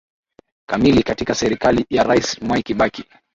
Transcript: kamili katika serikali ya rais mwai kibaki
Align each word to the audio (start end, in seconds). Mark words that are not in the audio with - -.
kamili 0.69 1.03
katika 1.03 1.35
serikali 1.35 1.85
ya 1.89 2.03
rais 2.03 2.41
mwai 2.41 2.63
kibaki 2.63 3.03